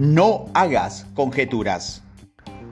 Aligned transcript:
No 0.00 0.46
hagas 0.54 1.04
conjeturas. 1.12 2.00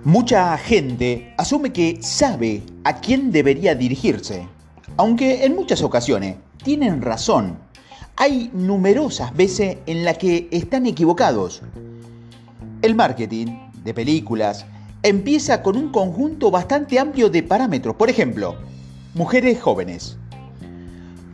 Mucha 0.03 0.57
gente 0.57 1.35
asume 1.37 1.75
que 1.75 1.98
sabe 2.01 2.62
a 2.85 3.01
quién 3.01 3.30
debería 3.30 3.75
dirigirse, 3.75 4.48
aunque 4.96 5.45
en 5.45 5.54
muchas 5.54 5.83
ocasiones 5.83 6.37
tienen 6.64 7.03
razón. 7.03 7.59
Hay 8.17 8.50
numerosas 8.54 9.36
veces 9.36 9.77
en 9.85 10.07
las 10.07 10.17
que 10.17 10.49
están 10.50 10.86
equivocados. 10.86 11.61
El 12.80 12.95
marketing 12.95 13.58
de 13.85 13.93
películas 13.93 14.64
empieza 15.03 15.63
con 15.63 15.76
un 15.76 15.93
conjunto 15.93 16.50
bastante 16.50 16.99
amplio 16.99 17.29
de 17.29 17.43
parámetros. 17.43 17.95
Por 17.96 18.08
ejemplo, 18.08 18.57
mujeres 19.13 19.61
jóvenes. 19.61 20.17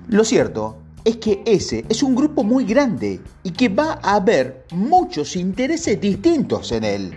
Lo 0.08 0.24
cierto 0.24 0.76
es 1.04 1.16
que 1.18 1.42
ese 1.44 1.84
es 1.88 2.02
un 2.02 2.14
grupo 2.14 2.42
muy 2.42 2.64
grande 2.64 3.20
y 3.42 3.50
que 3.50 3.68
va 3.68 3.98
a 4.02 4.16
haber 4.16 4.64
muchos 4.72 5.36
intereses 5.36 6.00
distintos 6.00 6.72
en 6.72 6.84
él. 6.84 7.14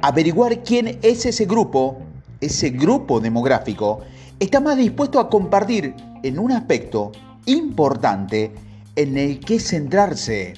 Averiguar 0.00 0.62
quién 0.62 0.98
es 1.02 1.26
ese 1.26 1.44
grupo, 1.44 1.98
ese 2.40 2.70
grupo 2.70 3.20
demográfico, 3.20 4.00
está 4.38 4.60
más 4.60 4.78
dispuesto 4.78 5.20
a 5.20 5.28
compartir 5.28 5.94
en 6.22 6.38
un 6.38 6.52
aspecto 6.52 7.12
importante 7.44 8.52
en 8.96 9.18
el 9.18 9.40
que 9.40 9.60
centrarse. 9.60 10.54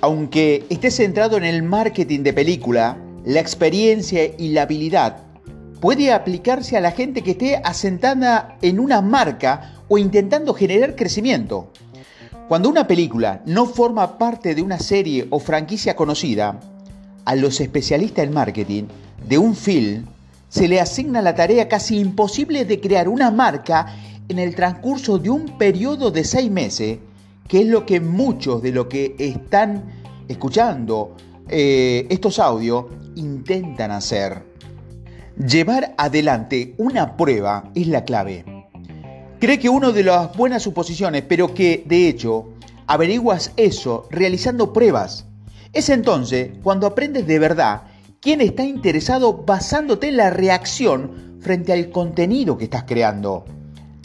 Aunque 0.00 0.64
esté 0.68 0.90
centrado 0.90 1.36
en 1.36 1.44
el 1.44 1.64
marketing 1.64 2.20
de 2.20 2.32
película, 2.32 2.96
la 3.24 3.40
experiencia 3.40 4.24
y 4.38 4.50
la 4.50 4.62
habilidad 4.62 5.16
puede 5.80 6.12
aplicarse 6.12 6.76
a 6.76 6.80
la 6.80 6.92
gente 6.92 7.22
que 7.22 7.32
esté 7.32 7.56
asentada 7.56 8.56
en 8.62 8.78
una 8.78 9.00
marca 9.02 9.81
o 9.92 9.98
intentando 9.98 10.54
generar 10.54 10.96
crecimiento. 10.96 11.68
Cuando 12.48 12.70
una 12.70 12.86
película 12.86 13.42
no 13.44 13.66
forma 13.66 14.16
parte 14.16 14.54
de 14.54 14.62
una 14.62 14.78
serie 14.78 15.26
o 15.28 15.38
franquicia 15.38 15.94
conocida, 15.94 16.60
a 17.26 17.36
los 17.36 17.60
especialistas 17.60 18.24
en 18.24 18.32
marketing 18.32 18.84
de 19.28 19.36
un 19.36 19.54
film 19.54 20.06
se 20.48 20.66
le 20.66 20.80
asigna 20.80 21.20
la 21.20 21.34
tarea 21.34 21.68
casi 21.68 21.98
imposible 21.98 22.64
de 22.64 22.80
crear 22.80 23.06
una 23.06 23.30
marca 23.30 23.94
en 24.30 24.38
el 24.38 24.54
transcurso 24.54 25.18
de 25.18 25.28
un 25.28 25.58
periodo 25.58 26.10
de 26.10 26.24
seis 26.24 26.50
meses, 26.50 26.98
que 27.46 27.60
es 27.60 27.66
lo 27.66 27.84
que 27.84 28.00
muchos 28.00 28.62
de 28.62 28.72
los 28.72 28.86
que 28.86 29.14
están 29.18 29.84
escuchando 30.26 31.16
eh, 31.50 32.06
estos 32.08 32.38
audios 32.38 32.86
intentan 33.14 33.90
hacer. 33.90 34.42
Llevar 35.36 35.94
adelante 35.98 36.74
una 36.78 37.14
prueba 37.14 37.70
es 37.74 37.88
la 37.88 38.06
clave 38.06 38.51
cree 39.42 39.58
que 39.58 39.68
uno 39.68 39.90
de 39.90 40.04
las 40.04 40.36
buenas 40.36 40.62
suposiciones, 40.62 41.24
pero 41.26 41.52
que 41.52 41.82
de 41.84 42.08
hecho 42.08 42.50
averiguas 42.86 43.50
eso 43.56 44.06
realizando 44.08 44.72
pruebas. 44.72 45.26
Es 45.72 45.88
entonces 45.88 46.52
cuando 46.62 46.86
aprendes 46.86 47.26
de 47.26 47.40
verdad 47.40 47.82
quién 48.20 48.40
está 48.40 48.62
interesado 48.62 49.32
basándote 49.32 50.06
en 50.06 50.18
la 50.18 50.30
reacción 50.30 51.40
frente 51.40 51.72
al 51.72 51.90
contenido 51.90 52.56
que 52.56 52.66
estás 52.66 52.84
creando. 52.84 53.44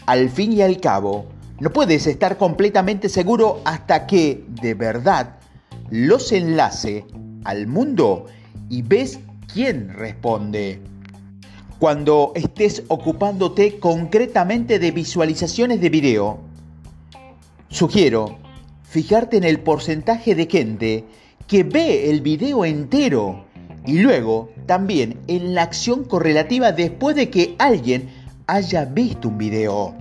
Al 0.08 0.32
fin 0.32 0.54
y 0.54 0.64
al 0.64 0.80
cabo, 0.80 1.28
no 1.60 1.72
puedes 1.72 2.08
estar 2.08 2.40
completamente 2.40 3.08
seguro 3.08 3.62
hasta 3.64 4.08
que 4.08 4.44
de 4.60 4.74
verdad 4.74 5.38
los 5.92 6.32
enlace 6.32 7.06
al 7.44 7.68
mundo 7.68 8.26
y 8.72 8.82
ves 8.82 9.20
quién 9.54 9.94
responde. 9.94 10.82
Cuando 11.80 12.32
estés 12.34 12.84
ocupándote 12.88 13.78
concretamente 13.80 14.80
de 14.80 14.90
visualizaciones 14.90 15.80
de 15.80 15.90
video, 15.90 16.40
sugiero 17.70 18.40
fijarte 18.84 19.38
en 19.38 19.44
el 19.44 19.60
porcentaje 19.60 20.34
de 20.34 20.48
gente 20.48 21.04
que 21.46 21.64
ve 21.64 22.10
el 22.10 22.22
video 22.22 22.66
entero 22.66 23.46
y 23.86 24.00
luego 24.00 24.50
también 24.66 25.20
en 25.28 25.54
la 25.54 25.62
acción 25.62 26.04
correlativa 26.04 26.72
después 26.72 27.16
de 27.16 27.30
que 27.30 27.56
alguien 27.60 28.10
haya 28.48 28.86
visto 28.86 29.28
un 29.28 29.38
video. 29.38 29.94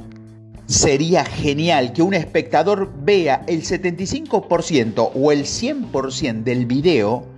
Sería 0.65 1.27
genial 1.27 1.93
que 1.93 2.00
un 2.00 2.15
espectador 2.15 2.91
vea 3.05 3.45
el 3.49 3.62
75% 3.62 5.11
o 5.15 5.31
el 5.31 5.43
100% 5.43 6.43
del 6.43 6.65
video 6.65 7.36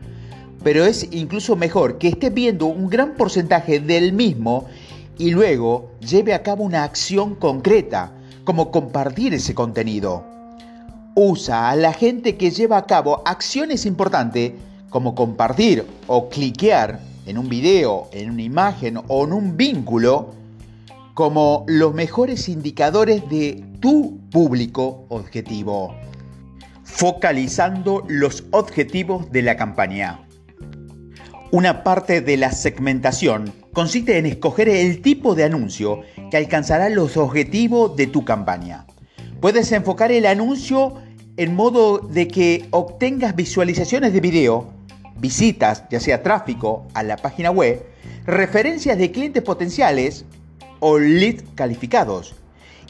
pero 0.63 0.85
es 0.85 1.09
incluso 1.13 1.57
mejor 1.57 1.99
que 1.99 2.09
esté 2.09 2.31
viendo 2.31 2.67
un 2.67 2.89
gran 2.89 3.15
porcentaje 3.15 3.81
del 3.81 4.13
mismo 4.13 4.67
y 5.19 5.31
luego 5.31 5.91
lleve 6.01 6.35
a 6.35 6.43
cabo 6.43 6.65
una 6.65 6.85
acción 6.85 7.35
concreta, 7.35 8.13
como 8.45 8.71
compartir 8.71 9.35
ese 9.35 9.55
contenido. 9.55 10.25
Usa 11.15 11.71
a 11.71 11.77
la 11.77 11.93
gente 11.93 12.37
que 12.37 12.51
lleva 12.51 12.79
a 12.79 12.87
cabo 12.87 13.23
acciones 13.27 13.85
importantes 13.85 14.53
como 14.89 15.15
compartir 15.15 15.85
o 16.07 16.29
cliquear 16.29 17.01
en 17.27 17.37
un 17.37 17.49
video, 17.49 18.09
en 18.13 18.31
una 18.31 18.43
imagen 18.43 18.99
o 19.09 19.25
en 19.25 19.33
un 19.33 19.57
vínculo 19.57 20.31
como 21.13 21.65
los 21.67 21.93
mejores 21.93 22.49
indicadores 22.49 23.29
de 23.29 23.65
tu 23.81 24.19
público 24.31 25.05
objetivo, 25.09 25.95
focalizando 26.85 28.05
los 28.09 28.45
objetivos 28.53 29.31
de 29.33 29.43
la 29.43 29.57
campaña. 29.57 30.21
Una 31.51 31.83
parte 31.83 32.21
de 32.21 32.37
la 32.37 32.53
segmentación 32.53 33.55
consiste 33.73 34.19
en 34.19 34.27
escoger 34.27 34.69
el 34.69 35.01
tipo 35.01 35.35
de 35.35 35.45
anuncio 35.45 36.03
que 36.31 36.37
alcanzará 36.37 36.91
los 36.91 37.17
objetivos 37.17 37.97
de 37.97 38.07
tu 38.07 38.23
campaña. 38.23 38.85
Puedes 39.41 39.73
enfocar 39.73 40.13
el 40.13 40.27
anuncio 40.27 40.97
en 41.39 41.55
modo 41.55 42.01
de 42.01 42.29
que 42.29 42.69
obtengas 42.71 43.35
visualizaciones 43.35 44.13
de 44.13 44.21
video, 44.21 44.75
visitas, 45.17 45.85
ya 45.89 46.01
sea 46.01 46.23
tráfico 46.23 46.87
a 46.93 47.03
la 47.03 47.17
página 47.17 47.51
web, 47.51 47.83
referencias 48.27 48.99
de 48.99 49.11
clientes 49.11 49.43
potenciales 49.43 50.27
o 50.81 50.99
leads 50.99 51.45
calificados, 51.55 52.35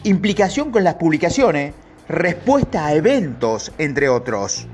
implicación 0.03 0.73
con 0.73 0.83
las 0.83 0.95
publicaciones, 0.95 1.75
respuesta 2.09 2.87
a 2.87 2.95
eventos, 2.95 3.71
entre 3.79 4.09
otros. 4.09 4.67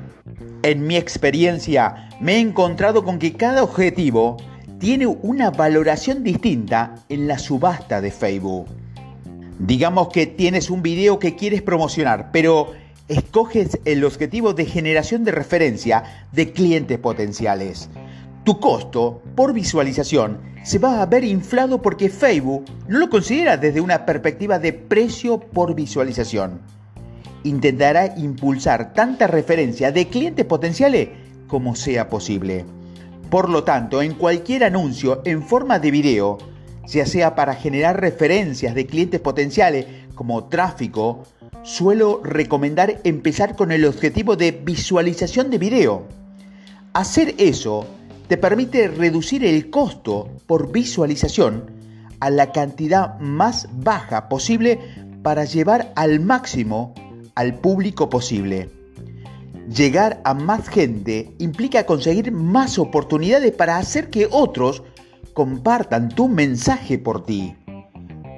En 0.64 0.86
mi 0.86 0.96
experiencia 0.96 2.08
me 2.20 2.36
he 2.36 2.38
encontrado 2.38 3.04
con 3.04 3.18
que 3.18 3.34
cada 3.34 3.62
objetivo 3.62 4.38
tiene 4.78 5.06
una 5.06 5.50
valoración 5.50 6.24
distinta 6.24 6.94
en 7.10 7.28
la 7.28 7.38
subasta 7.38 8.00
de 8.00 8.10
Facebook. 8.10 8.64
Digamos 9.58 10.08
que 10.08 10.26
tienes 10.26 10.70
un 10.70 10.80
video 10.80 11.18
que 11.18 11.36
quieres 11.36 11.60
promocionar, 11.60 12.30
pero 12.32 12.72
escoges 13.08 13.78
el 13.84 14.06
objetivo 14.06 14.54
de 14.54 14.64
generación 14.64 15.22
de 15.22 15.32
referencia 15.32 16.26
de 16.32 16.50
clientes 16.52 16.98
potenciales. 16.98 17.90
Tu 18.44 18.58
costo 18.58 19.20
por 19.34 19.52
visualización 19.52 20.40
se 20.62 20.78
va 20.78 21.02
a 21.02 21.06
ver 21.06 21.24
inflado 21.24 21.82
porque 21.82 22.08
Facebook 22.08 22.64
no 22.88 23.00
lo 23.00 23.10
considera 23.10 23.58
desde 23.58 23.82
una 23.82 24.06
perspectiva 24.06 24.58
de 24.58 24.72
precio 24.72 25.40
por 25.40 25.74
visualización 25.74 26.62
intentará 27.44 28.14
impulsar 28.16 28.92
tanta 28.92 29.26
referencia 29.26 29.92
de 29.92 30.08
clientes 30.08 30.44
potenciales 30.44 31.10
como 31.46 31.76
sea 31.76 32.08
posible. 32.08 32.64
Por 33.30 33.48
lo 33.48 33.64
tanto, 33.64 34.02
en 34.02 34.14
cualquier 34.14 34.64
anuncio 34.64 35.22
en 35.24 35.42
forma 35.42 35.78
de 35.78 35.90
video, 35.90 36.38
ya 36.86 37.06
sea 37.06 37.34
para 37.34 37.54
generar 37.54 38.00
referencias 38.00 38.74
de 38.74 38.86
clientes 38.86 39.20
potenciales 39.20 39.86
como 40.14 40.44
tráfico, 40.44 41.24
suelo 41.62 42.20
recomendar 42.22 43.00
empezar 43.04 43.56
con 43.56 43.72
el 43.72 43.84
objetivo 43.84 44.36
de 44.36 44.52
visualización 44.52 45.50
de 45.50 45.58
video. 45.58 46.06
Hacer 46.92 47.34
eso 47.38 47.86
te 48.28 48.36
permite 48.36 48.88
reducir 48.88 49.44
el 49.44 49.70
costo 49.70 50.30
por 50.46 50.72
visualización 50.72 51.70
a 52.20 52.30
la 52.30 52.52
cantidad 52.52 53.18
más 53.18 53.68
baja 53.72 54.28
posible 54.28 54.78
para 55.22 55.44
llevar 55.44 55.92
al 55.96 56.20
máximo 56.20 56.94
al 57.34 57.58
público 57.58 58.08
posible. 58.08 58.70
Llegar 59.68 60.20
a 60.24 60.34
más 60.34 60.68
gente 60.68 61.34
implica 61.38 61.86
conseguir 61.86 62.32
más 62.32 62.78
oportunidades 62.78 63.52
para 63.52 63.78
hacer 63.78 64.10
que 64.10 64.28
otros 64.30 64.82
compartan 65.32 66.10
tu 66.10 66.28
mensaje 66.28 66.98
por 66.98 67.24
ti. 67.24 67.56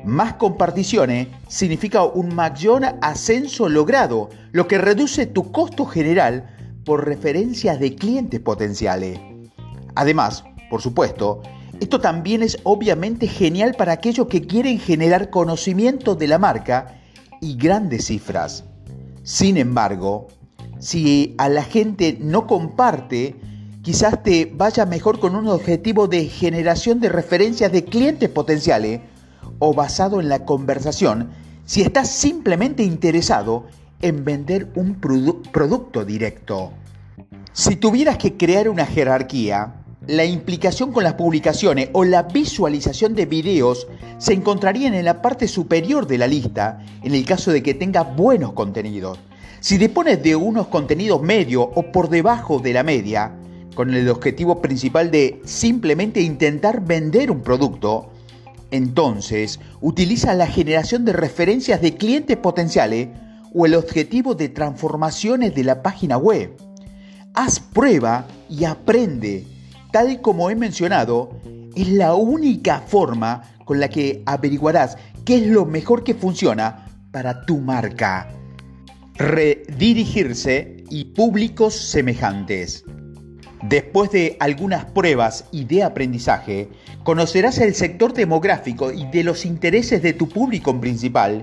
Más 0.05 0.35
comparticiones 0.35 1.29
significa 1.49 2.05
un 2.05 2.35
mayor 2.35 2.85
ascenso 3.03 3.69
logrado, 3.69 4.29
lo 4.53 4.69
que 4.69 4.79
reduce 4.79 5.27
tu 5.27 5.51
costo 5.51 5.85
general 5.85 6.81
por 6.85 7.05
referencias 7.05 7.81
de 7.81 7.97
clientes 7.97 8.39
potenciales. 8.39 9.19
Además, 9.97 10.45
por 10.71 10.81
supuesto, 10.81 11.43
esto 11.81 12.01
también 12.01 12.45
es 12.45 12.59
obviamente 12.63 13.27
genial 13.27 13.75
para 13.77 13.93
aquellos 13.93 14.29
que 14.29 14.47
quieren 14.47 14.79
generar 14.79 15.29
conocimiento 15.31 16.15
de 16.15 16.29
la 16.29 16.39
marca 16.39 17.01
y 17.41 17.57
grandes 17.57 18.07
cifras. 18.07 18.65
Sin 19.27 19.57
embargo, 19.57 20.29
si 20.79 21.35
a 21.37 21.49
la 21.49 21.65
gente 21.65 22.17
no 22.21 22.47
comparte, 22.47 23.35
quizás 23.83 24.23
te 24.23 24.53
vaya 24.55 24.87
mejor 24.87 25.19
con 25.19 25.35
un 25.35 25.49
objetivo 25.49 26.07
de 26.07 26.27
generación 26.27 27.01
de 27.01 27.09
referencias 27.09 27.73
de 27.73 27.85
clientes 27.85 28.29
potenciales 28.29 29.01
o 29.59 29.75
basado 29.75 30.21
en 30.21 30.29
la 30.29 30.45
conversación 30.45 31.31
si 31.65 31.83
estás 31.83 32.09
simplemente 32.09 32.85
interesado 32.85 33.67
en 34.01 34.25
vender 34.25 34.71
un 34.77 35.01
producto 35.01 36.05
directo. 36.05 36.71
Si 37.53 37.75
tuvieras 37.75 38.19
que 38.19 38.37
crear 38.37 38.69
una 38.69 38.87
jerarquía, 38.87 39.75
la 40.07 40.25
implicación 40.25 40.93
con 40.93 41.05
las 41.05 41.15
publicaciones 41.15 41.91
o 41.93 42.05
la 42.05 42.25
visualización 42.25 43.15
de 43.15 43.27
videos 43.27 43.89
se 44.19 44.33
encontrarían 44.33 44.95
en 44.95 45.05
la 45.05 45.21
parte 45.21 45.49
superior 45.49 46.07
de 46.07 46.19
la 46.19 46.29
lista 46.29 46.85
en 47.03 47.15
el 47.15 47.25
caso 47.25 47.51
de 47.51 47.63
que 47.63 47.75
tengas 47.75 48.15
buenos 48.15 48.53
contenidos. 48.53 49.19
Si 49.61 49.79
dispones 49.79 50.23
de 50.23 50.37
unos 50.37 50.69
contenidos 50.69 51.23
medio 51.23 51.63
o 51.63 51.91
por 51.91 52.09
debajo 52.09 52.61
de 52.61 52.73
la 52.73 52.85
media, 52.85 53.33
con 53.75 53.93
el 53.93 54.09
objetivo 54.09 54.63
principal 54.63 55.11
de 55.11 55.41
simplemente 55.45 56.21
intentar 56.21 56.85
vender 56.85 57.31
un 57.31 57.43
producto, 57.43 58.11
entonces 58.71 59.61
utiliza 59.81 60.35
la 60.35 60.47
generación 60.47 61.05
de 61.05 61.13
referencias 61.13 61.81
de 61.81 61.97
clientes 61.97 62.37
potenciales 62.37 63.09
o 63.53 63.67
el 63.67 63.75
objetivo 63.75 64.35
de 64.35 64.49
transformaciones 64.49 65.55
de 65.55 65.65
la 65.65 65.83
página 65.83 66.17
web. 66.17 66.57
Haz 67.35 67.61
prueba 67.61 68.27
y 68.49 68.65
aprende. 68.65 69.56
Tal 69.97 70.21
como 70.21 70.51
he 70.51 70.55
mencionado, 70.55 71.31
es 71.75 71.89
la 71.89 72.15
única 72.15 72.83
forma 72.83 73.41
con 73.65 73.81
la 73.81 73.89
que 73.89 74.23
averiguarás 74.27 74.99
qué 75.25 75.37
es 75.37 75.47
lo 75.47 75.65
mejor 75.65 76.05
que 76.05 76.13
funciona 76.13 76.85
para 77.13 77.47
tu 77.47 77.57
marca. 77.57 78.29
Redirigirse 79.15 80.85
y 80.91 81.05
públicos 81.15 81.75
semejantes. 81.75 82.85
Después 83.63 84.11
de 84.11 84.37
algunas 84.39 84.85
pruebas 84.85 85.47
y 85.51 85.65
de 85.65 85.83
aprendizaje, 85.83 86.69
conocerás 87.03 87.57
el 87.57 87.75
sector 87.75 88.13
demográfico 88.13 88.93
y 88.93 89.07
de 89.07 89.25
los 89.25 89.47
intereses 89.47 90.03
de 90.03 90.13
tu 90.13 90.29
público 90.29 90.79
principal 90.79 91.43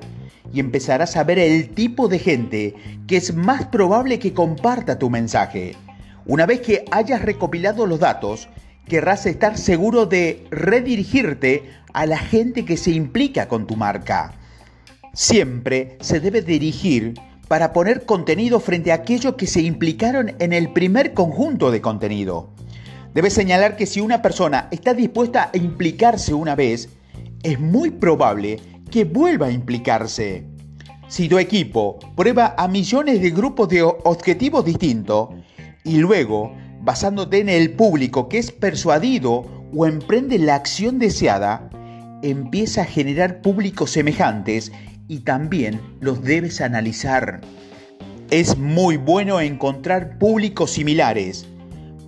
y 0.54 0.60
empezarás 0.60 1.18
a 1.18 1.24
ver 1.24 1.40
el 1.40 1.70
tipo 1.70 2.08
de 2.08 2.20
gente 2.20 2.76
que 3.08 3.18
es 3.18 3.34
más 3.34 3.66
probable 3.66 4.20
que 4.20 4.32
comparta 4.32 5.00
tu 5.00 5.10
mensaje. 5.10 5.76
Una 6.26 6.46
vez 6.46 6.62
que 6.62 6.86
hayas 6.92 7.22
recopilado 7.22 7.86
los 7.86 8.00
datos, 8.00 8.48
querrás 8.88 9.26
estar 9.26 9.58
seguro 9.58 10.06
de 10.06 10.46
redirigirte 10.52 11.70
a 11.94 12.06
la 12.06 12.18
gente 12.18 12.64
que 12.64 12.78
se 12.78 12.92
implica 12.92 13.50
con 13.50 13.68
tu 13.68 13.76
marca. 13.76 14.34
Siempre 15.14 15.98
se 16.00 16.22
debe 16.22 16.42
dirigir 16.42 17.16
para 17.50 17.74
poner 17.74 18.06
contenido 18.06 18.62
frente 18.62 18.94
a 18.94 18.96
aquellos 18.96 19.36
que 19.36 19.48
se 19.48 19.62
implicaron 19.62 20.34
en 20.40 20.54
el 20.54 20.72
primer 20.72 21.14
conjunto 21.14 21.72
de 21.72 21.82
contenido. 21.82 22.50
Debes 23.14 23.34
señalar 23.34 23.76
que 23.76 23.86
si 23.86 24.00
una 24.00 24.22
persona 24.22 24.70
está 24.72 24.94
dispuesta 24.94 25.52
a 25.54 25.58
implicarse 25.58 26.34
una 26.34 26.56
vez, 26.56 26.88
es 27.44 27.60
muy 27.60 27.92
probable 27.92 28.62
que 28.90 29.04
vuelva 29.04 29.48
a 29.48 29.52
implicarse. 29.52 30.46
Si 31.10 31.28
tu 31.28 31.38
equipo 31.38 32.00
prueba 32.16 32.56
a 32.58 32.70
millones 32.70 33.22
de 33.22 33.30
grupos 33.30 33.68
de 33.68 33.84
objetivos 33.84 34.64
distintos 34.64 35.30
y 35.84 35.98
luego, 35.98 36.56
basándote 36.82 37.40
en 37.40 37.50
el 37.50 37.72
público 37.72 38.30
que 38.30 38.38
es 38.38 38.52
persuadido 38.52 39.46
o 39.76 39.86
emprende 39.86 40.38
la 40.40 40.56
acción 40.56 41.00
deseada, 41.00 41.70
empieza 42.22 42.82
a 42.82 42.86
generar 42.86 43.42
públicos 43.42 43.92
semejantes 43.92 44.72
y 45.08 45.20
también 45.20 45.82
los 46.00 46.24
debes 46.24 46.62
analizar. 46.62 47.42
Es 48.30 48.58
muy 48.58 48.98
bueno 48.98 49.42
encontrar 49.42 50.18
públicos 50.18 50.72
similares. 50.72 51.46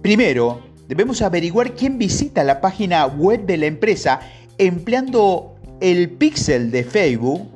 Primero, 0.02 0.64
debemos 0.88 1.22
averiguar 1.22 1.74
quién 1.74 1.98
visita 1.98 2.44
la 2.44 2.62
página 2.62 3.06
web 3.06 3.46
de 3.46 3.58
la 3.58 3.66
empresa 3.66 4.22
empleando 4.58 5.56
el 5.82 6.12
pixel 6.12 6.72
de 6.72 6.84
Facebook, 6.84 7.52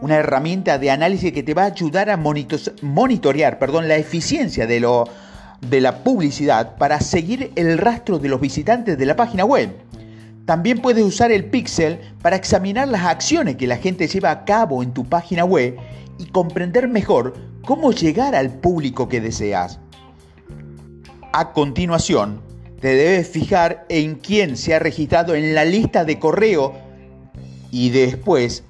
una 0.00 0.16
herramienta 0.16 0.78
de 0.78 0.90
análisis 0.90 1.32
que 1.32 1.42
te 1.42 1.54
va 1.54 1.62
a 1.62 1.66
ayudar 1.66 2.10
a 2.10 2.16
monitorear 2.16 3.58
perdón, 3.58 3.88
la 3.88 3.96
eficiencia 3.96 4.66
de, 4.66 4.80
lo, 4.80 5.08
de 5.68 5.80
la 5.80 6.04
publicidad 6.04 6.76
para 6.76 7.00
seguir 7.00 7.52
el 7.56 7.78
rastro 7.78 8.18
de 8.18 8.28
los 8.28 8.40
visitantes 8.40 8.98
de 8.98 9.06
la 9.06 9.16
página 9.16 9.44
web. 9.44 9.70
También 10.44 10.78
puedes 10.78 11.04
usar 11.04 11.32
el 11.32 11.46
pixel 11.46 11.98
para 12.20 12.36
examinar 12.36 12.88
las 12.88 13.04
acciones 13.04 13.56
que 13.56 13.66
la 13.66 13.76
gente 13.76 14.06
lleva 14.06 14.30
a 14.30 14.44
cabo 14.44 14.82
en 14.82 14.92
tu 14.92 15.04
página 15.04 15.44
web 15.44 15.76
y 16.18 16.26
comprender 16.26 16.88
mejor 16.88 17.34
cómo 17.64 17.92
llegar 17.92 18.34
al 18.34 18.50
público 18.50 19.08
que 19.08 19.20
deseas. 19.20 19.80
A 21.32 21.52
continuación, 21.52 22.42
te 22.80 22.88
debes 22.94 23.28
fijar 23.28 23.86
en 23.88 24.16
quién 24.16 24.56
se 24.56 24.74
ha 24.74 24.78
registrado 24.78 25.34
en 25.34 25.54
la 25.54 25.64
lista 25.64 26.04
de 26.04 26.18
correo 26.18 26.74
y 27.70 27.88
después 27.90 28.62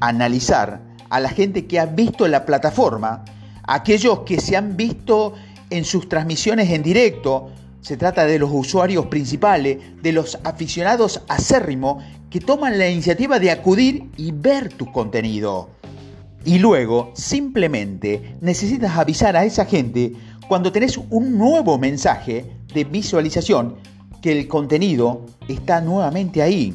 analizar 0.00 0.80
a 1.08 1.20
la 1.20 1.28
gente 1.28 1.66
que 1.66 1.78
ha 1.78 1.86
visto 1.86 2.26
la 2.26 2.44
plataforma, 2.44 3.24
aquellos 3.62 4.20
que 4.20 4.40
se 4.40 4.56
han 4.56 4.76
visto 4.76 5.34
en 5.72 5.84
sus 5.84 6.08
transmisiones 6.08 6.70
en 6.70 6.82
directo, 6.82 7.50
se 7.80 7.96
trata 7.96 8.26
de 8.26 8.38
los 8.38 8.50
usuarios 8.52 9.06
principales, 9.06 9.78
de 10.02 10.12
los 10.12 10.38
aficionados 10.44 11.22
acérrimos 11.28 12.04
que 12.30 12.40
toman 12.40 12.78
la 12.78 12.88
iniciativa 12.88 13.38
de 13.38 13.50
acudir 13.50 14.10
y 14.16 14.32
ver 14.32 14.72
tu 14.72 14.90
contenido. 14.92 15.70
Y 16.44 16.58
luego, 16.58 17.10
simplemente, 17.14 18.36
necesitas 18.40 18.96
avisar 18.96 19.36
a 19.36 19.44
esa 19.44 19.64
gente 19.64 20.12
cuando 20.48 20.72
tenés 20.72 20.98
un 21.10 21.38
nuevo 21.38 21.78
mensaje 21.78 22.46
de 22.74 22.84
visualización 22.84 23.76
que 24.20 24.32
el 24.32 24.48
contenido 24.48 25.26
está 25.48 25.80
nuevamente 25.80 26.42
ahí. 26.42 26.74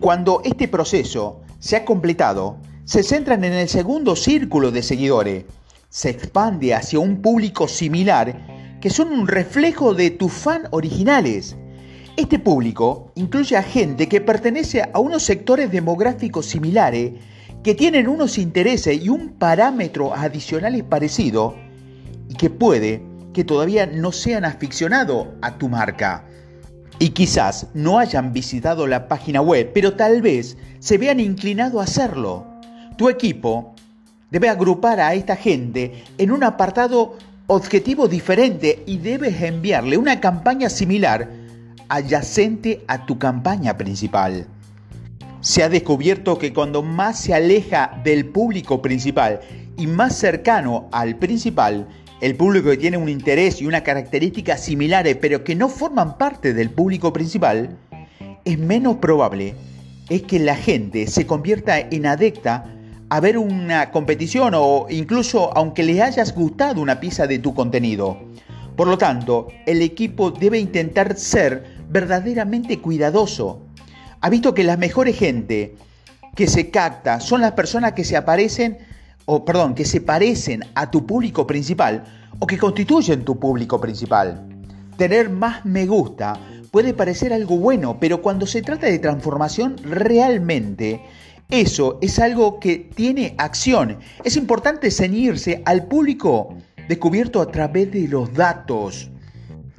Cuando 0.00 0.42
este 0.44 0.68
proceso 0.68 1.40
se 1.58 1.76
ha 1.76 1.84
completado, 1.84 2.56
se 2.84 3.02
centran 3.02 3.44
en 3.44 3.54
el 3.54 3.68
segundo 3.68 4.16
círculo 4.16 4.70
de 4.70 4.82
seguidores, 4.82 5.44
se 5.94 6.10
expande 6.10 6.74
hacia 6.74 6.98
un 6.98 7.22
público 7.22 7.68
similar 7.68 8.80
que 8.80 8.90
son 8.90 9.12
un 9.12 9.28
reflejo 9.28 9.94
de 9.94 10.10
tus 10.10 10.32
fan 10.32 10.62
originales. 10.72 11.56
Este 12.16 12.40
público 12.40 13.12
incluye 13.14 13.56
a 13.56 13.62
gente 13.62 14.08
que 14.08 14.20
pertenece 14.20 14.82
a 14.92 14.98
unos 14.98 15.22
sectores 15.22 15.70
demográficos 15.70 16.46
similares, 16.46 17.12
que 17.62 17.76
tienen 17.76 18.08
unos 18.08 18.38
intereses 18.38 19.04
y 19.04 19.08
un 19.08 19.34
parámetro 19.34 20.12
adicionales 20.12 20.82
parecido 20.82 21.54
y 22.28 22.34
que 22.34 22.50
puede 22.50 23.00
que 23.32 23.44
todavía 23.44 23.86
no 23.86 24.10
sean 24.10 24.44
aficionados 24.44 25.28
a 25.42 25.58
tu 25.58 25.68
marca. 25.68 26.24
Y 26.98 27.10
quizás 27.10 27.68
no 27.72 28.00
hayan 28.00 28.32
visitado 28.32 28.88
la 28.88 29.06
página 29.06 29.40
web, 29.40 29.70
pero 29.72 29.94
tal 29.94 30.22
vez 30.22 30.56
se 30.80 30.98
vean 30.98 31.20
inclinados 31.20 31.80
a 31.80 31.84
hacerlo. 31.84 32.48
Tu 32.96 33.08
equipo 33.08 33.73
debe 34.34 34.48
agrupar 34.48 34.98
a 34.98 35.14
esta 35.14 35.36
gente 35.36 36.02
en 36.18 36.32
un 36.32 36.42
apartado 36.42 37.16
objetivo 37.46 38.08
diferente 38.08 38.82
y 38.84 38.98
debes 38.98 39.40
enviarle 39.40 39.96
una 39.96 40.18
campaña 40.18 40.68
similar 40.68 41.30
adyacente 41.88 42.82
a 42.88 43.06
tu 43.06 43.16
campaña 43.16 43.78
principal. 43.78 44.48
Se 45.40 45.62
ha 45.62 45.68
descubierto 45.68 46.36
que 46.36 46.52
cuando 46.52 46.82
más 46.82 47.20
se 47.20 47.32
aleja 47.32 48.00
del 48.02 48.26
público 48.26 48.82
principal 48.82 49.38
y 49.76 49.86
más 49.86 50.16
cercano 50.16 50.88
al 50.90 51.14
principal, 51.14 51.86
el 52.20 52.34
público 52.34 52.70
que 52.70 52.76
tiene 52.76 52.96
un 52.96 53.08
interés 53.08 53.60
y 53.60 53.66
una 53.66 53.84
característica 53.84 54.56
similares 54.56 55.16
pero 55.20 55.44
que 55.44 55.54
no 55.54 55.68
forman 55.68 56.18
parte 56.18 56.52
del 56.54 56.70
público 56.70 57.12
principal, 57.12 57.78
es 58.44 58.58
menos 58.58 58.96
probable 58.96 59.54
es 60.10 60.22
que 60.22 60.40
la 60.40 60.56
gente 60.56 61.06
se 61.06 61.24
convierta 61.24 61.78
en 61.78 62.06
adecta 62.06 62.73
a 63.14 63.20
ver 63.20 63.38
una 63.38 63.92
competición 63.92 64.54
o 64.56 64.86
incluso 64.90 65.56
aunque 65.56 65.84
le 65.84 66.02
hayas 66.02 66.34
gustado 66.34 66.82
una 66.82 66.98
pieza 66.98 67.28
de 67.28 67.38
tu 67.38 67.54
contenido. 67.54 68.18
Por 68.74 68.88
lo 68.88 68.98
tanto, 68.98 69.46
el 69.66 69.82
equipo 69.82 70.32
debe 70.32 70.58
intentar 70.58 71.16
ser 71.16 71.62
verdaderamente 71.88 72.80
cuidadoso. 72.80 73.68
Ha 74.20 74.28
visto 74.30 74.52
que 74.52 74.64
la 74.64 74.76
mejor 74.76 75.08
gente 75.12 75.76
que 76.34 76.48
se 76.48 76.70
capta 76.70 77.20
son 77.20 77.40
las 77.40 77.52
personas 77.52 77.92
que 77.92 78.02
se 78.02 78.16
aparecen 78.16 78.78
o 79.26 79.44
perdón, 79.44 79.76
que 79.76 79.84
se 79.84 80.00
parecen 80.00 80.64
a 80.74 80.90
tu 80.90 81.06
público 81.06 81.46
principal 81.46 82.02
o 82.40 82.48
que 82.48 82.58
constituyen 82.58 83.24
tu 83.24 83.38
público 83.38 83.80
principal. 83.80 84.44
Tener 84.96 85.30
más 85.30 85.64
me 85.64 85.86
gusta 85.86 86.36
puede 86.72 86.94
parecer 86.94 87.32
algo 87.32 87.58
bueno, 87.58 87.96
pero 88.00 88.20
cuando 88.20 88.44
se 88.44 88.60
trata 88.60 88.88
de 88.88 88.98
transformación 88.98 89.76
realmente 89.84 91.00
eso 91.60 91.98
es 92.02 92.18
algo 92.18 92.58
que 92.58 92.78
tiene 92.78 93.34
acción. 93.38 93.98
Es 94.24 94.36
importante 94.36 94.90
ceñirse 94.90 95.62
al 95.64 95.86
público 95.86 96.56
descubierto 96.88 97.40
a 97.40 97.50
través 97.50 97.92
de 97.92 98.08
los 98.08 98.32
datos. 98.34 99.10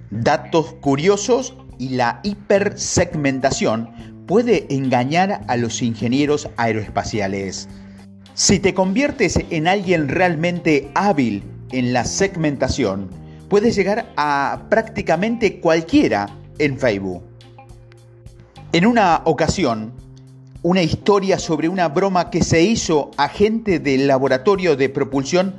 Datos 0.09 0.73
curiosos 0.75 1.55
y 1.77 1.89
la 1.89 2.21
hipersegmentación 2.23 3.89
puede 4.25 4.73
engañar 4.73 5.41
a 5.47 5.57
los 5.57 5.81
ingenieros 5.81 6.49
aeroespaciales. 6.55 7.67
Si 8.33 8.59
te 8.59 8.73
conviertes 8.73 9.37
en 9.49 9.67
alguien 9.67 10.07
realmente 10.07 10.89
hábil 10.95 11.43
en 11.71 11.91
la 11.91 12.05
segmentación, 12.05 13.09
puedes 13.49 13.75
llegar 13.75 14.11
a 14.15 14.63
prácticamente 14.69 15.59
cualquiera 15.59 16.27
en 16.57 16.77
Facebook. 16.77 17.21
En 18.71 18.85
una 18.85 19.21
ocasión, 19.25 19.93
una 20.65 20.81
historia 20.81 21.37
sobre 21.37 21.69
una 21.69 21.89
broma 21.89 22.31
que 22.31 22.43
se 22.43 22.63
hizo 22.63 23.11
a 23.17 23.29
gente 23.29 23.77
del 23.77 24.07
laboratorio 24.07 24.75
de 24.75 24.89
propulsión 24.89 25.53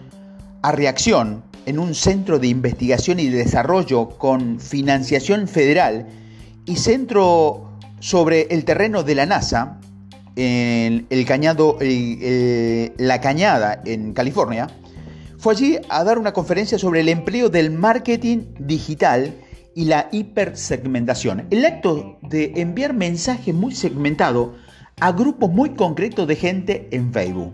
a 0.63 0.73
reacción 0.73 1.45
en 1.65 1.79
un 1.79 1.95
centro 1.95 2.41
de 2.41 2.49
investigación 2.49 3.21
y 3.21 3.29
desarrollo 3.29 4.09
con 4.19 4.59
financiación 4.59 5.47
federal 5.47 6.09
y 6.65 6.75
centro 6.75 7.79
sobre 8.01 8.49
el 8.51 8.65
terreno 8.65 9.05
de 9.05 9.15
la 9.15 9.27
NASA, 9.27 9.79
en 10.35 11.07
el 11.09 11.25
cañado, 11.25 11.79
la 11.81 13.21
Cañada 13.21 13.83
en 13.85 14.13
California, 14.13 14.67
fue 15.39 15.53
allí 15.53 15.79
a 15.89 16.03
dar 16.03 16.19
una 16.19 16.33
conferencia 16.33 16.81
sobre 16.81 17.03
el 17.03 17.09
empleo 17.11 17.49
del 17.49 17.71
marketing 17.71 18.39
digital 18.59 19.37
y 19.73 19.85
la 19.85 20.09
hipersegmentación. 20.11 21.47
El 21.51 21.65
acto 21.65 22.19
de 22.23 22.55
enviar 22.57 22.93
mensajes 22.93 23.55
muy 23.55 23.73
segmentados 23.73 24.66
a 24.99 25.13
grupos 25.13 25.51
muy 25.51 25.75
concretos 25.75 26.27
de 26.27 26.37
gente 26.37 26.89
en 26.91 27.13
Facebook. 27.13 27.53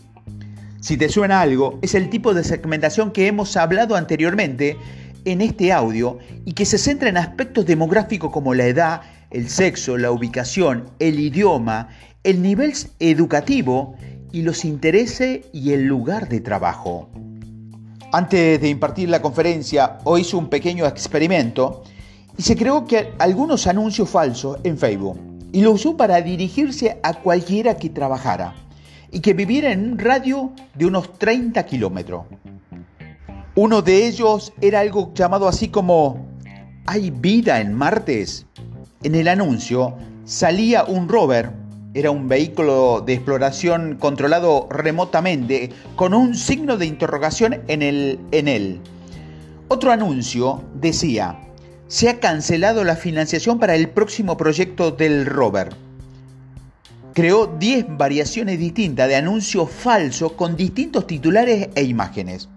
Si 0.81 0.97
te 0.97 1.09
suena 1.09 1.41
algo, 1.41 1.81
es 1.83 1.97
el 1.97 2.09
tipo 2.09 2.35
de 2.35 2.45
segmentación 2.45 3.11
que 3.11 3.27
hemos 3.27 3.57
hablado 3.57 3.97
anteriormente 3.97 4.77
en 5.25 5.41
este 5.41 5.73
audio 5.73 6.19
y 6.45 6.53
que 6.53 6.65
se 6.65 6.79
centra 6.79 7.09
en 7.09 7.17
aspectos 7.17 7.67
demográficos 7.67 8.31
como 8.31 8.55
la 8.55 8.67
edad, 8.67 9.01
el 9.33 9.49
sexo, 9.49 9.99
la 9.99 10.13
ubicación, 10.13 10.85
el 11.01 11.19
idioma, 11.19 11.89
el 12.23 12.43
nivel 12.43 12.75
educativo 13.01 13.97
y 14.31 14.43
los 14.43 14.65
intereses 14.65 15.41
y 15.53 15.73
el 15.73 15.85
lugar 15.85 16.29
de 16.29 16.39
trabajo. 16.39 17.11
Antes 18.13 18.61
de 18.61 18.69
impartir 18.69 19.09
la 19.09 19.21
conferencia, 19.21 19.99
hoy 20.05 20.21
hice 20.21 20.37
un 20.37 20.49
pequeño 20.49 20.87
experimento 20.87 21.83
y 22.39 22.43
se 22.43 22.55
creó 22.55 22.87
que 22.87 23.15
algunos 23.19 23.67
anuncios 23.67 24.09
falsos 24.09 24.59
en 24.63 24.79
Facebook 24.79 25.32
y 25.53 25.61
lo 25.61 25.73
usó 25.73 25.97
para 25.97 26.21
dirigirse 26.23 26.99
a 27.03 27.15
cualquiera 27.15 27.77
que 27.77 27.91
trabajara 27.91 28.55
y 29.11 29.21
que 29.21 29.35
viviera 29.35 29.71
en 29.71 29.93
un 29.93 29.99
radio 29.99 30.53
de 30.75 30.87
unos 30.87 31.19
30 31.19 31.65
kilómetros. 31.67 32.25
Uno 33.55 33.83
de 33.83 34.07
ellos 34.07 34.53
era 34.63 34.81
algo 34.81 35.13
llamado 35.15 35.47
así 35.47 35.69
como 35.69 36.27
¿Hay 36.87 37.11
vida 37.11 37.61
en 37.61 37.75
Martes? 37.75 38.47
En 39.03 39.15
el 39.15 39.29
anuncio 39.29 39.95
salía 40.25 40.85
un 40.85 41.09
rover, 41.09 41.53
era 41.93 42.11
un 42.11 42.29
vehículo 42.29 43.03
de 43.05 43.13
exploración 43.13 43.99
controlado 44.01 44.67
remotamente 44.71 45.71
con 45.97 46.15
un 46.15 46.35
signo 46.35 46.79
de 46.79 46.87
interrogación 46.87 47.61
en, 47.69 47.83
el, 47.83 48.19
en 48.31 48.49
él. 48.49 48.81
Otro 49.69 49.93
anuncio 49.93 50.63
decía, 50.75 51.39
se 51.93 52.09
ha 52.09 52.21
cancelado 52.21 52.85
la 52.85 52.97
financiación 52.97 53.59
para 53.59 53.75
el 53.75 53.91
próximo 53.91 54.39
proyecto 54.39 54.93
del 54.93 55.27
rover. 55.27 55.77
Creó 57.13 57.47
10 57.47 57.99
variaciones 57.99 58.59
distintas 58.59 59.09
de 59.09 59.17
anuncios 59.17 59.69
falsos 59.71 60.33
con 60.33 60.57
distintos 60.57 61.07
titulares 61.07 61.69
e 61.75 61.83
imágenes. 61.83 62.49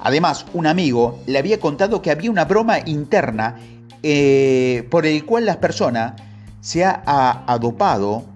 Además, 0.00 0.44
un 0.52 0.66
amigo 0.66 1.18
le 1.26 1.38
había 1.38 1.58
contado 1.58 2.02
que 2.02 2.10
había 2.10 2.30
una 2.30 2.44
broma 2.44 2.80
interna 2.84 3.56
eh, 4.02 4.86
por 4.90 5.06
el 5.06 5.24
cual 5.24 5.46
las 5.46 5.56
personas 5.56 6.20
se 6.60 6.84
ha 6.84 7.44
adopado 7.46 8.26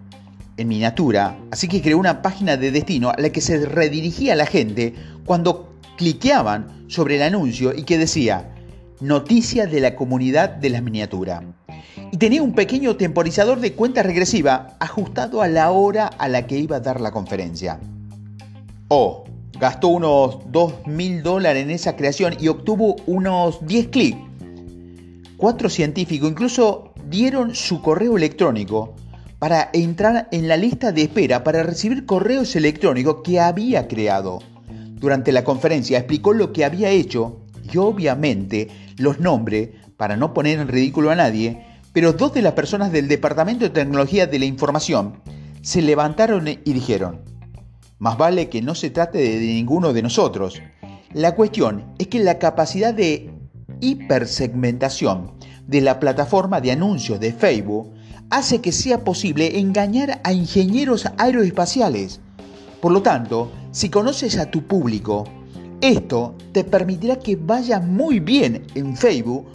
en 0.57 0.67
miniatura, 0.67 1.37
así 1.51 1.69
que 1.69 1.83
creó 1.83 1.99
una 1.99 2.23
página 2.23 2.57
de 2.57 2.71
destino 2.71 3.11
a 3.11 3.17
la 3.19 3.29
que 3.29 3.43
se 3.43 3.67
redirigía 3.67 4.35
la 4.35 4.47
gente 4.47 4.95
cuando 5.27 5.75
cliqueaban 5.99 6.87
sobre 6.89 7.17
el 7.17 7.23
anuncio 7.23 7.75
y 7.77 7.83
que 7.83 7.99
decía 7.99 8.52
Noticias 9.03 9.69
de 9.69 9.81
la 9.81 9.97
comunidad 9.97 10.49
de 10.49 10.71
las 10.71 10.81
miniaturas. 10.81 11.43
Y 12.13 12.19
tenía 12.19 12.41
un 12.41 12.55
pequeño 12.55 12.95
temporizador 12.95 13.59
de 13.59 13.73
cuenta 13.73 14.05
regresiva 14.05 14.77
ajustado 14.79 15.43
a 15.43 15.49
la 15.49 15.73
hora 15.73 16.07
a 16.07 16.29
la 16.29 16.47
que 16.47 16.57
iba 16.57 16.77
a 16.77 16.81
dar 16.81 17.01
la 17.01 17.11
conferencia. 17.11 17.81
Oh, 18.87 19.25
gastó 19.59 19.89
unos 19.89 20.39
2 20.53 20.87
mil 20.87 21.25
dólares 21.25 21.65
en 21.65 21.73
esa 21.73 21.97
creación 21.97 22.37
y 22.39 22.47
obtuvo 22.47 22.95
unos 23.07 23.67
10 23.67 23.89
clics. 23.89 24.19
Cuatro 25.37 25.69
científicos 25.69 26.31
incluso 26.31 26.95
dieron 27.11 27.57
su 27.57 27.83
correo 27.83 28.17
electrónico 28.17 28.95
para 29.41 29.69
entrar 29.73 30.29
en 30.31 30.47
la 30.47 30.57
lista 30.57 30.93
de 30.93 31.03
espera 31.03 31.43
para 31.43 31.65
recibir 31.65 32.07
correos 32.07 32.55
electrónicos 32.55 33.17
que 33.25 33.41
había 33.41 33.89
creado. 33.89 34.39
Durante 34.71 35.33
la 35.33 35.43
conferencia 35.43 35.99
explicó 35.99 36.33
lo 36.33 36.53
que 36.53 36.65
había 36.65 36.91
hecho 36.91 37.41
y 37.73 37.79
obviamente 37.79 38.69
los 39.03 39.21
nombres 39.21 39.71
para 39.97 40.17
no 40.17 40.33
poner 40.33 40.59
en 40.59 40.69
ridículo 40.69 41.11
a 41.11 41.17
nadie, 41.17 41.65
pero 41.93 42.13
dos 42.13 42.33
de 42.33 42.43
las 42.43 42.55
personas 42.55 42.93
del 42.93 43.09
Departamento 43.09 43.65
de 43.65 43.71
Tecnología 43.71 44.27
de 44.27 44.39
la 44.39 44.47
Información 44.47 45.21
se 45.61 45.83
levantaron 45.83 46.49
y 46.49 46.73
dijeron, 46.73 47.21
más 47.99 48.19
vale 48.19 48.49
que 48.49 48.63
no 48.63 48.75
se 48.75 48.91
trate 48.91 49.19
de 49.19 49.39
ninguno 49.39 49.93
de 49.93 50.03
nosotros. 50.03 50.61
La 51.13 51.35
cuestión 51.35 51.95
es 51.99 52.09
que 52.09 52.19
la 52.19 52.39
capacidad 52.39 52.95
de 52.95 53.31
hipersegmentación 53.81 55.33
de 55.67 55.81
la 55.83 56.01
plataforma 56.01 56.61
de 56.61 56.73
anuncios 56.73 57.21
de 57.21 57.33
Facebook 57.33 57.93
hace 58.31 58.61
que 58.61 58.73
sea 58.73 59.05
posible 59.05 59.59
engañar 59.59 60.21
a 60.25 60.33
ingenieros 60.33 61.07
aeroespaciales. 61.19 62.21
Por 62.81 62.93
lo 62.93 63.03
tanto, 63.03 63.53
si 63.71 63.91
conoces 63.91 64.39
a 64.39 64.51
tu 64.51 64.67
público, 64.67 65.25
esto 65.83 66.37
te 66.53 66.63
permitirá 66.63 67.19
que 67.19 67.37
vayas 67.37 67.85
muy 67.85 68.21
bien 68.21 68.65
en 68.75 68.97
Facebook 68.97 69.47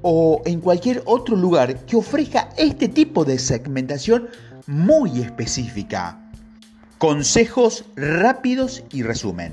o 0.00 0.40
en 0.46 0.60
cualquier 0.60 1.02
otro 1.04 1.36
lugar 1.36 1.84
que 1.84 1.96
ofrezca 1.96 2.48
este 2.56 2.88
tipo 2.88 3.24
de 3.24 3.38
segmentación 3.38 4.28
muy 4.66 5.20
específica. 5.20 6.18
Consejos 6.98 7.84
rápidos 7.94 8.82
y 8.90 9.02
resumen. 9.02 9.52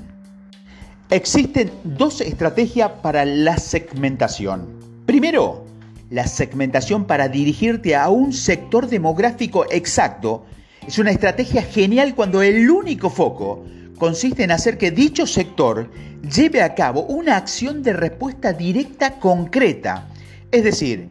Existen 1.10 1.70
dos 1.84 2.22
estrategias 2.22 2.90
para 3.02 3.26
la 3.26 3.58
segmentación. 3.58 4.66
Primero, 5.04 5.66
la 6.08 6.26
segmentación 6.26 7.04
para 7.04 7.28
dirigirte 7.28 7.94
a 7.94 8.08
un 8.08 8.32
sector 8.32 8.88
demográfico 8.88 9.66
exacto 9.70 10.46
es 10.86 10.98
una 10.98 11.10
estrategia 11.10 11.62
genial 11.62 12.14
cuando 12.14 12.40
el 12.40 12.70
único 12.70 13.10
foco 13.10 13.64
consiste 13.98 14.44
en 14.44 14.50
hacer 14.50 14.78
que 14.78 14.90
dicho 14.90 15.26
sector 15.26 15.90
lleve 16.22 16.62
a 16.62 16.74
cabo 16.74 17.02
una 17.02 17.36
acción 17.36 17.82
de 17.82 17.92
respuesta 17.92 18.52
directa 18.52 19.18
concreta. 19.18 20.08
Es 20.50 20.64
decir, 20.64 21.10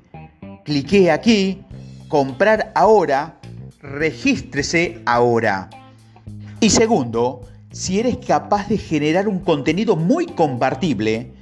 clique 0.63 1.11
aquí, 1.11 1.61
comprar 2.07 2.71
ahora, 2.75 3.39
regístrese 3.79 5.01
ahora. 5.05 5.69
Y 6.59 6.69
segundo, 6.69 7.41
si 7.71 7.99
eres 7.99 8.17
capaz 8.17 8.69
de 8.69 8.77
generar 8.77 9.27
un 9.27 9.39
contenido 9.39 9.95
muy 9.95 10.27
compartible, 10.27 11.33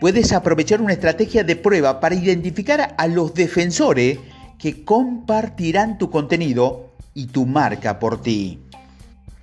puedes 0.00 0.32
aprovechar 0.32 0.80
una 0.80 0.92
estrategia 0.92 1.44
de 1.44 1.56
prueba 1.56 1.98
para 2.00 2.14
identificar 2.14 2.94
a 2.96 3.06
los 3.06 3.34
defensores 3.34 4.18
que 4.58 4.84
compartirán 4.84 5.98
tu 5.98 6.10
contenido 6.10 6.92
y 7.14 7.26
tu 7.26 7.46
marca 7.46 7.98
por 7.98 8.22
ti. 8.22 8.60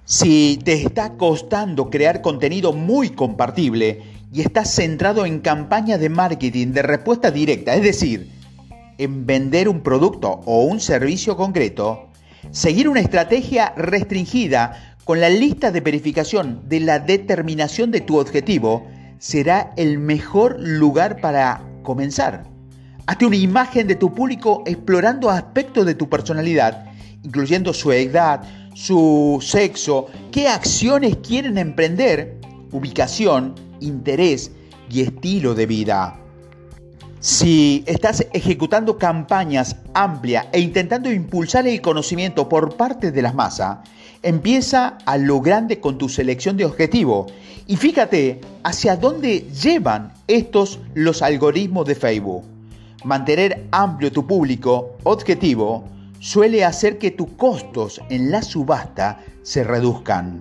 Si 0.07 0.59
te 0.63 0.73
está 0.73 1.13
costando 1.13 1.89
crear 1.89 2.21
contenido 2.21 2.73
muy 2.73 3.09
compartible 3.09 4.03
y 4.31 4.41
estás 4.41 4.69
centrado 4.69 5.25
en 5.25 5.39
campañas 5.39 5.99
de 5.99 6.09
marketing 6.09 6.73
de 6.73 6.83
respuesta 6.83 7.31
directa, 7.31 7.73
es 7.73 7.81
decir, 7.81 8.29
en 8.99 9.25
vender 9.25 9.67
un 9.67 9.81
producto 9.81 10.41
o 10.45 10.61
un 10.61 10.79
servicio 10.79 11.35
concreto, 11.35 12.09
seguir 12.51 12.87
una 12.87 12.99
estrategia 12.99 13.73
restringida 13.75 14.95
con 15.05 15.19
la 15.21 15.29
lista 15.29 15.71
de 15.71 15.81
verificación 15.81 16.61
de 16.69 16.81
la 16.81 16.99
determinación 16.99 17.89
de 17.89 18.01
tu 18.01 18.19
objetivo 18.19 18.85
será 19.17 19.73
el 19.75 19.97
mejor 19.97 20.59
lugar 20.59 21.19
para 21.19 21.63
comenzar. 21.81 22.43
Hazte 23.07 23.25
una 23.25 23.37
imagen 23.37 23.87
de 23.87 23.95
tu 23.95 24.13
público 24.13 24.61
explorando 24.67 25.31
aspectos 25.31 25.83
de 25.83 25.95
tu 25.95 26.07
personalidad, 26.09 26.85
incluyendo 27.23 27.73
su 27.73 27.91
edad, 27.91 28.43
su 28.75 29.39
sexo, 29.41 30.07
qué 30.31 30.49
acciones 30.49 31.15
quieren 31.25 31.57
emprender, 31.57 32.37
ubicación, 32.73 33.55
interés 33.79 34.51
y 34.91 35.01
estilo 35.01 35.55
de 35.55 35.65
vida. 35.65 36.19
Si 37.21 37.83
estás 37.87 38.27
ejecutando 38.33 38.97
campañas 38.97 39.77
amplias 39.93 40.47
e 40.51 40.59
intentando 40.59 41.11
impulsar 41.11 41.65
el 41.67 41.81
conocimiento 41.81 42.49
por 42.49 42.75
parte 42.75 43.11
de 43.13 43.21
las 43.21 43.33
masas, 43.33 43.77
empieza 44.21 44.97
a 45.05 45.17
lo 45.17 45.39
grande 45.39 45.79
con 45.79 45.97
tu 45.97 46.09
selección 46.09 46.57
de 46.57 46.65
objetivos 46.65 47.31
y 47.67 47.77
fíjate 47.77 48.41
hacia 48.63 48.97
dónde 48.97 49.47
llevan 49.63 50.13
estos 50.27 50.79
los 50.93 51.21
algoritmos 51.21 51.87
de 51.87 51.95
Facebook. 51.95 52.43
Mantener 53.05 53.67
amplio 53.71 54.11
tu 54.11 54.27
público 54.27 54.97
objetivo 55.03 55.94
suele 56.19 56.63
hacer 56.63 56.97
que 56.97 57.11
tus 57.11 57.29
costos 57.31 58.01
en 58.09 58.31
la 58.31 58.41
subasta 58.41 59.23
se 59.43 59.63
reduzcan. 59.63 60.39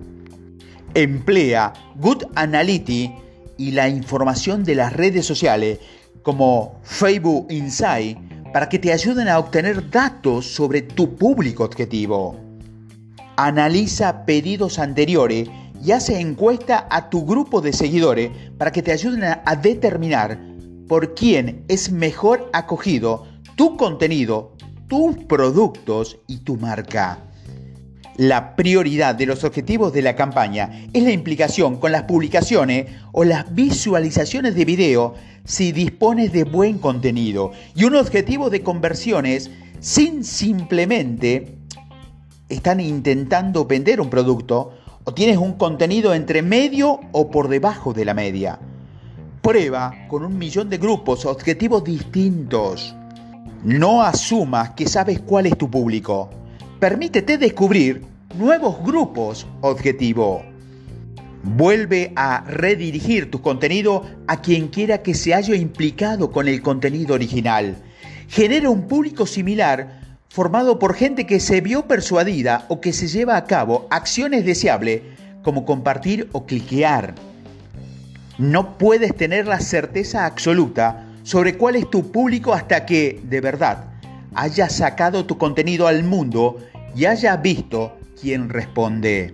Emplea 0.93 1.73
Good 1.95 2.23
Analytics 2.35 3.13
y 3.57 3.71
la 3.71 3.89
información 3.89 4.63
de 4.63 4.75
las 4.75 4.93
redes 4.93 5.25
sociales 5.25 5.79
como 6.23 6.79
Facebook 6.83 7.47
Insight 7.49 8.17
para 8.51 8.69
que 8.69 8.79
te 8.79 8.93
ayuden 8.93 9.27
a 9.27 9.37
obtener 9.37 9.89
datos 9.89 10.45
sobre 10.45 10.81
tu 10.81 11.15
público 11.15 11.63
objetivo. 11.63 12.39
Analiza 13.37 14.25
pedidos 14.25 14.79
anteriores 14.79 15.49
y 15.83 15.91
hace 15.91 16.19
encuesta 16.19 16.87
a 16.89 17.09
tu 17.09 17.25
grupo 17.25 17.61
de 17.61 17.73
seguidores 17.73 18.31
para 18.57 18.71
que 18.71 18.81
te 18.81 18.91
ayuden 18.91 19.23
a 19.23 19.55
determinar 19.55 20.39
por 20.87 21.13
quién 21.15 21.65
es 21.67 21.91
mejor 21.91 22.49
acogido 22.53 23.27
tu 23.55 23.77
contenido, 23.77 24.53
tus 24.87 25.17
productos 25.17 26.17
y 26.27 26.37
tu 26.39 26.57
marca. 26.57 27.19
La 28.17 28.55
prioridad 28.55 29.15
de 29.15 29.25
los 29.25 29.43
objetivos 29.43 29.91
de 29.91 30.01
la 30.01 30.15
campaña 30.15 30.87
es 30.93 31.03
la 31.03 31.11
implicación 31.11 31.77
con 31.77 31.91
las 31.91 32.03
publicaciones 32.03 32.87
o 33.11 33.25
las 33.25 33.53
visualizaciones 33.53 34.55
de 34.55 34.63
video 34.63 35.15
si 35.43 35.71
dispones 35.71 36.31
de 36.31 36.45
buen 36.45 36.77
contenido 36.77 37.51
y 37.75 37.83
un 37.83 37.95
objetivo 37.95 38.49
de 38.49 38.63
conversiones 38.63 39.51
sin 39.79 40.23
simplemente 40.23 41.57
están 42.47 42.79
intentando 42.79 43.65
vender 43.65 43.99
un 43.99 44.09
producto 44.09 44.71
o 45.03 45.13
tienes 45.13 45.37
un 45.37 45.53
contenido 45.53 46.13
entre 46.13 46.41
medio 46.41 47.01
o 47.11 47.29
por 47.29 47.49
debajo 47.49 47.93
de 47.93 48.05
la 48.05 48.13
media. 48.13 48.59
Prueba 49.41 49.93
con 50.07 50.23
un 50.23 50.37
millón 50.37 50.69
de 50.69 50.77
grupos 50.77 51.25
objetivos 51.25 51.83
distintos. 51.83 52.95
No 53.65 54.03
asumas 54.03 54.75
que 54.75 54.87
sabes 54.87 55.19
cuál 55.19 55.47
es 55.47 55.57
tu 55.57 55.71
público. 55.71 56.29
Permítete 56.79 57.39
descubrir 57.39 58.03
nuevos 58.37 58.77
grupos 58.83 59.47
objetivo. 59.61 60.43
Vuelve 61.41 62.13
a 62.15 62.43
redirigir 62.47 63.31
tu 63.31 63.41
contenido 63.41 64.03
a 64.27 64.39
quien 64.39 64.67
quiera 64.67 65.01
que 65.01 65.15
se 65.15 65.33
haya 65.33 65.55
implicado 65.55 66.31
con 66.31 66.47
el 66.47 66.61
contenido 66.61 67.15
original. 67.15 67.75
Genera 68.27 68.69
un 68.69 68.87
público 68.87 69.25
similar 69.25 69.99
formado 70.29 70.77
por 70.77 70.93
gente 70.93 71.25
que 71.25 71.39
se 71.39 71.59
vio 71.59 71.87
persuadida 71.87 72.67
o 72.67 72.79
que 72.79 72.93
se 72.93 73.07
lleva 73.07 73.35
a 73.35 73.45
cabo 73.45 73.87
acciones 73.89 74.45
deseables 74.45 75.01
como 75.41 75.65
compartir 75.65 76.29
o 76.33 76.45
cliquear. 76.45 77.15
No 78.37 78.77
puedes 78.77 79.15
tener 79.15 79.47
la 79.47 79.59
certeza 79.59 80.27
absoluta 80.27 81.04
sobre 81.25 81.57
cuál 81.57 81.75
es 81.75 81.89
tu 81.89 82.11
público 82.11 82.53
hasta 82.53 82.85
que, 82.85 83.19
de 83.23 83.41
verdad, 83.41 83.85
hayas 84.35 84.73
sacado 84.75 85.25
tu 85.25 85.39
contenido 85.39 85.87
al 85.87 86.03
mundo 86.03 86.57
y 86.95 87.05
haya 87.05 87.35
visto 87.37 87.97
quién 88.21 88.47
responde. 88.47 89.33